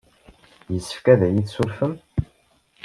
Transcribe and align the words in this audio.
Yessefk 0.73 1.05
ad 1.13 1.21
iyi-tessurfem. 1.27 1.93